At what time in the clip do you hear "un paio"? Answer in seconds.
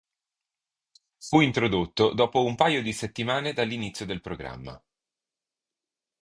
2.43-2.81